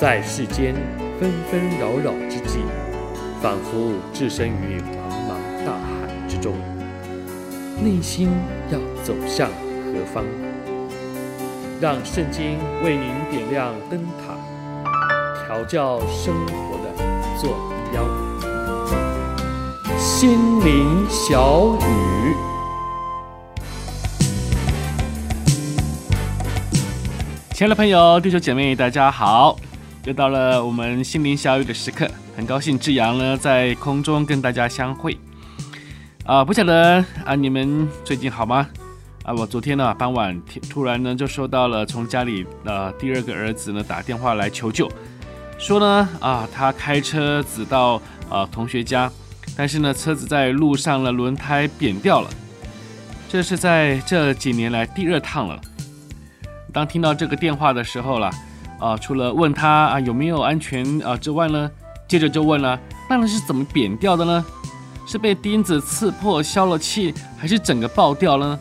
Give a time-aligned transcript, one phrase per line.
[0.00, 0.74] 在世间
[1.20, 2.60] 纷纷扰扰之际，
[3.42, 5.34] 仿佛置身于茫茫
[5.66, 6.54] 大海之中，
[7.84, 8.30] 内心
[8.70, 9.50] 要走向
[9.84, 10.24] 何方？
[11.82, 14.38] 让圣经为您点亮灯塔，
[15.44, 16.86] 调教生活的
[17.38, 17.58] 坐
[17.92, 18.02] 标。
[19.98, 20.30] 心
[20.64, 22.34] 灵小语，
[27.52, 29.58] 亲爱的朋友、弟兄姐妹，大家好。
[30.06, 35.16] 又到了我们心灵小语的时刻，很高兴志阳呢在空中跟大家相会。
[36.24, 38.66] 啊，不晓得啊，你们最近好吗？
[39.24, 44.90] 啊，我昨天呢傍晚突然呢就收到了从家里的第二个儿子呢打电话来求救，
[45.58, 49.12] 说呢啊他开车子到啊同学家，
[49.54, 52.30] 但是呢车子在路上呢轮胎扁掉了，
[53.28, 55.60] 这是在这几年来第二趟了。
[56.72, 58.30] 当听到这个电话的时候了。
[58.80, 61.70] 啊，除了问他啊有没有安全啊之外呢，
[62.08, 64.44] 接着就问了，那是怎么扁掉的呢？
[65.06, 68.58] 是被钉子刺破消了气，还是整个爆掉了呢？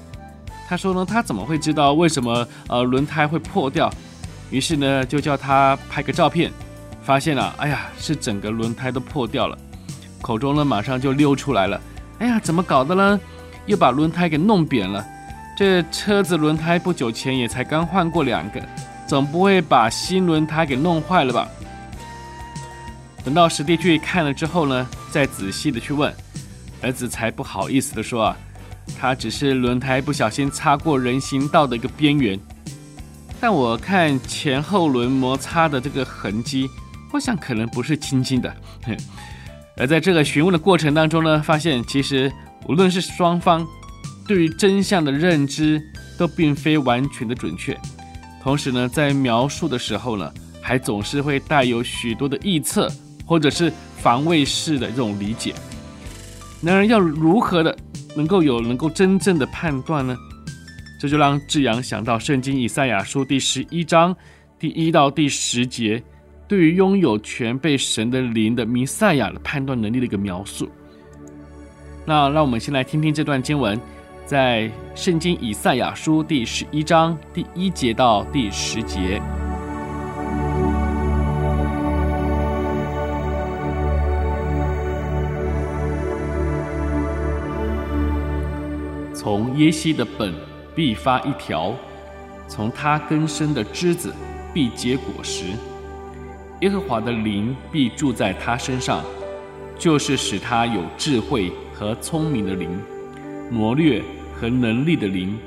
[0.67, 3.89] 他说呢，他怎么会知道为什么呃轮胎会破掉？
[4.52, 6.52] 于是呢，就叫他拍个照片，
[7.02, 9.58] 发现了，哎呀，是整个轮胎都破掉了，
[10.22, 11.80] 口中呢马上就溜出来了，
[12.20, 13.20] 哎呀，怎么搞的呢？
[13.66, 15.06] 又把轮胎给弄扁了，
[15.56, 18.59] 这车子轮胎不久前也才刚换过两个。
[19.09, 21.49] 总不会把新轮胎给弄坏了吧？
[23.25, 26.13] 等到实地去看了之后呢，再仔细的去问，
[26.79, 28.37] 儿子才不好意思的说啊，
[28.99, 32.39] 他只是轮胎不小心擦过人行道的一个边缘，
[33.41, 36.69] 但我看前后轮摩擦的这个痕迹，
[37.11, 38.55] 我想可能不是轻轻的。
[39.75, 42.31] 而在这个询问的过程当中呢，发现其实
[42.67, 43.67] 无论是双方
[44.27, 45.81] 对于真相的认知，
[46.15, 47.75] 都并非完全的准确。
[48.42, 52.90] 同时呢，在描述的时候呢，还总是会带有许多的臆测，
[53.26, 55.54] 或者是防卫式的这种理解。
[56.61, 57.78] 然而，要如何的
[58.16, 60.17] 能够有能够真正的判断呢？
[60.99, 64.16] 这就让志阳想到圣经以赛亚书第十一章
[64.58, 66.02] 第一到第十节，
[66.48, 70.70] 对于拥有全备神的灵的弥赛亚的判断能力的一个描述。
[72.05, 73.80] 那让我们先来听听这段经文。
[74.30, 79.20] 在圣经以赛亚书第十一章第一节到第十节，
[89.16, 90.32] 从耶西的本
[90.76, 91.73] 必发一条，
[92.48, 94.14] 从他根生的枝子
[94.54, 95.46] 必结果实。
[96.61, 99.04] 耶和华的灵必住在他身上，
[99.76, 102.70] 就是使他有智慧和聪明的灵，
[103.50, 104.04] 谋略。
[104.39, 105.38] 和能力的灵，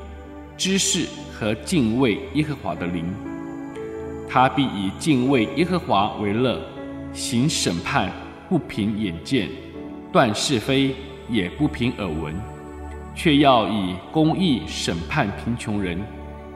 [0.56, 3.04] 知识和敬畏耶和华的灵，
[4.28, 6.60] 他必以敬畏耶和华为乐，
[7.14, 8.12] 行审判
[8.50, 9.48] 不凭眼见，
[10.12, 10.94] 断是非
[11.31, 12.34] 也不凭耳闻，
[13.14, 15.98] 却要以公义审判贫穷人，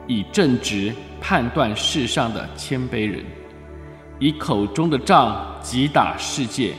[0.05, 3.25] 以正直判断世上的谦卑人，
[4.19, 6.73] 以口中的杖击打世界，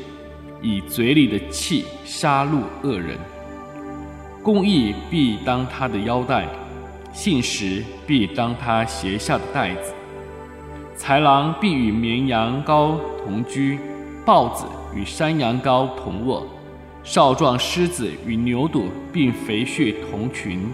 [0.62, 3.18] 以嘴里的气杀戮恶人。
[4.42, 6.46] 公义必当他的腰带，
[7.12, 9.92] 信实必当他鞋下的带子。
[10.96, 13.78] 豺狼必与绵羊羔同居，
[14.24, 16.46] 豹子与山羊羔同卧，
[17.04, 20.66] 少壮狮子与牛犊并肥畜同群。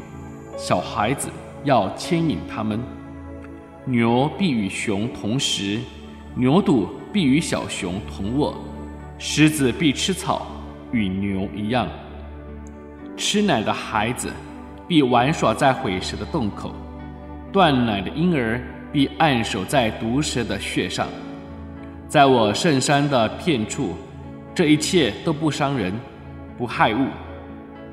[0.56, 1.28] 小孩子
[1.64, 2.78] 要牵引他们。
[3.84, 5.81] 牛必与熊同食，
[6.34, 8.54] 牛犊必与小熊同卧。
[9.19, 10.46] 狮子必吃草，
[10.91, 11.88] 与牛一样。
[13.16, 14.30] 吃奶的孩子
[14.88, 16.75] 必玩耍在毁蛇的洞口，
[17.52, 18.60] 断奶的婴儿
[18.92, 21.06] 必按守在毒蛇的穴上。
[22.08, 23.94] 在我圣山的遍处，
[24.54, 25.92] 这一切都不伤人，
[26.58, 27.06] 不害物，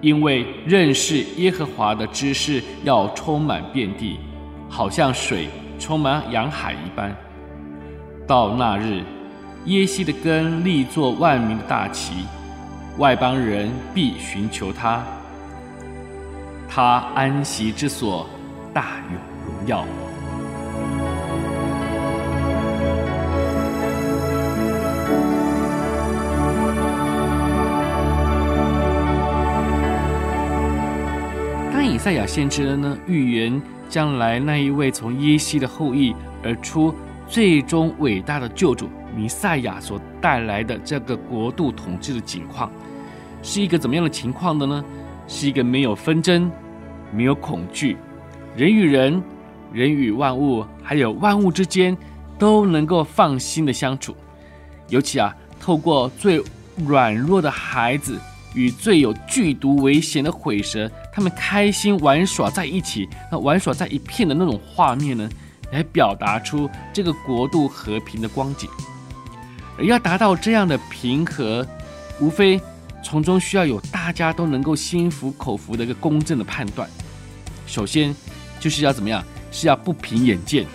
[0.01, 4.19] 因为认识耶和华的知识要充满遍地，
[4.69, 5.47] 好像水
[5.79, 7.15] 充满洋海一般。
[8.27, 9.01] 到那日，
[9.65, 12.25] 耶西的根立作万民的大旗。
[12.97, 15.03] 外邦人必寻求他，
[16.69, 18.29] 他安息之所
[18.73, 19.85] 大有荣耀。
[31.73, 33.59] 当以赛亚先知呢预言
[33.89, 36.93] 将来那一位从耶西的后裔而出
[37.27, 38.87] 最终伟大的救主。
[39.15, 42.71] 弥赛亚所带来的这个国度统治的景况，
[43.43, 44.83] 是一个怎么样的情况的呢？
[45.27, 46.51] 是一个没有纷争、
[47.11, 47.95] 没有恐惧，
[48.55, 49.21] 人与人、
[49.71, 51.95] 人与万物，还有万物之间
[52.37, 54.15] 都能够放心的相处。
[54.89, 56.43] 尤其啊，透过最
[56.85, 58.19] 软弱的孩子
[58.53, 65.29] 与最有剧毒危险的毁蛇，他们开心玩耍在一起，那玩耍在一片的那种画面呢，
[65.71, 68.69] 来表达出这个国度和平的光景。
[69.81, 71.65] 而要达到这样的平和，
[72.19, 72.61] 无非
[73.03, 76.87] 从中需要有大家都能够心服口服的一个公正的判断。
[77.65, 78.15] 首先
[78.59, 79.23] 就是要怎么样？
[79.51, 80.67] 是要不凭眼见，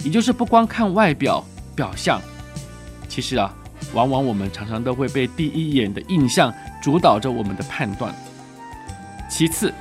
[0.00, 1.44] 也就是不光看外表
[1.76, 2.20] 表象。
[3.08, 3.54] 其实啊，
[3.94, 6.52] 往往我们常常都会被第一眼的印象
[6.82, 8.12] 主导着我们的判断。
[9.30, 9.72] 其次，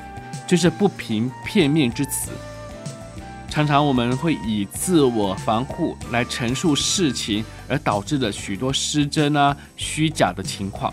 [0.46, 2.30] 就是不凭片面之词。
[3.52, 10.92] 常常我们会以自我防护来陈述事情，而导致的许多失真啊、虚假的情况。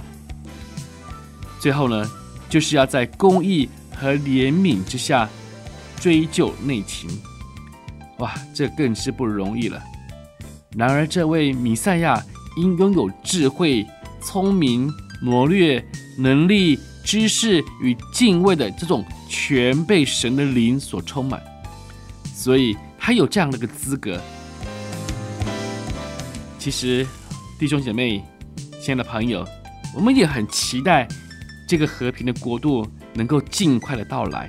[1.61, 2.05] 最后呢，
[2.49, 5.29] 就是要在公义和怜悯之下
[6.01, 7.09] 追究内情。
[8.19, 9.81] 哇，这更是不容易了。
[10.77, 12.21] 然而，这位弥赛亚
[12.57, 13.87] 因拥有智慧、
[14.21, 15.81] 聪明、谋略、
[16.19, 21.41] 能力、知识与敬畏的这种全被神的灵所充满。
[22.39, 24.17] 所以他有这样的一个资格。
[26.57, 27.05] 其实，
[27.59, 28.25] 弟兄姐妹、
[28.81, 29.45] 亲爱的朋友，
[29.93, 31.09] 我们也很期待
[31.67, 34.49] 这个和平的国度能够尽快的到来。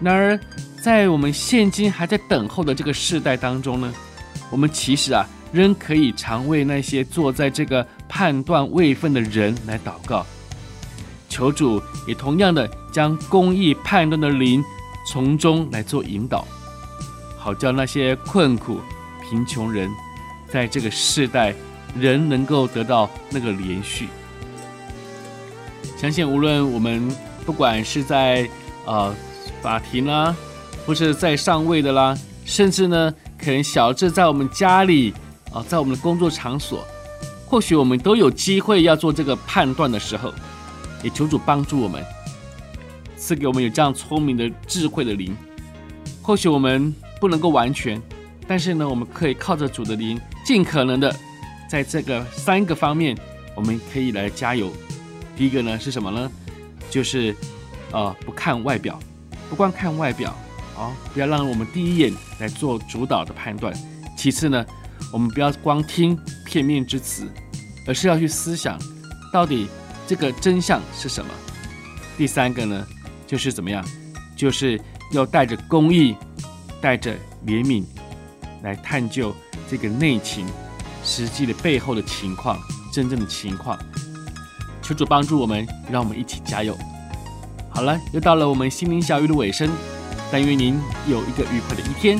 [0.00, 0.40] 然而，
[0.82, 3.92] 在我们现今还在等候的这个世代当中呢，
[4.50, 10.24] 我们其实啊，仍可以常为那些坐在这个判断位分的人来祷告，
[11.28, 14.64] 求主也同样的将公义判断的灵
[15.06, 16.48] 从中来做引导。
[17.42, 18.80] 好叫那些困苦、
[19.22, 19.90] 贫穷人，
[20.46, 21.54] 在这个世代
[21.96, 24.08] 仍能够得到那个连续。
[25.96, 27.10] 相信无论我们
[27.46, 28.46] 不管是在
[28.84, 29.14] 呃
[29.62, 30.36] 法庭啦，
[30.86, 35.14] 或是在上位的啦，甚至呢可能小智在我们家里
[35.50, 36.86] 啊、在我们的工作场所，
[37.46, 40.30] 或许我们都有机会要做这个判断的时候，
[41.02, 42.04] 也求主帮助我们，
[43.16, 45.34] 赐给我们有这样聪明的智慧的灵。
[46.20, 46.94] 或许我们。
[47.20, 48.00] 不能够完全，
[48.48, 51.14] 但是呢，我们可以靠着主的灵，尽可能的
[51.68, 53.14] 在这个三个方面，
[53.54, 54.72] 我们可以来加油。
[55.36, 56.30] 第一个呢是什么呢？
[56.88, 57.36] 就是
[57.92, 58.98] 呃不看外表，
[59.50, 60.34] 不光看外表，
[60.76, 63.72] 哦，不要让我们第一眼来做主导的判断。
[64.16, 64.64] 其次呢，
[65.12, 67.28] 我们不要光听片面之词，
[67.86, 68.78] 而是要去思想
[69.32, 69.68] 到底
[70.06, 71.30] 这个真相是什么。
[72.16, 72.86] 第三个呢，
[73.26, 73.84] 就是怎么样？
[74.34, 74.80] 就是
[75.12, 76.16] 要带着公义。
[76.80, 77.14] 带着
[77.46, 77.84] 怜悯
[78.62, 79.34] 来探究
[79.68, 80.46] 这个内情，
[81.04, 82.58] 实际的背后的情况，
[82.92, 83.78] 真正的情况。
[84.82, 86.76] 求主帮助我们，让我们一起加油。
[87.68, 89.70] 好了，又到了我们心灵小雨的尾声，
[90.32, 90.78] 但愿您
[91.08, 92.18] 有一个愉快的一天。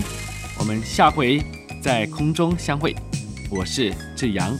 [0.59, 1.43] 我们下回
[1.83, 2.95] 在空中相会。
[3.51, 4.57] 我是志阳。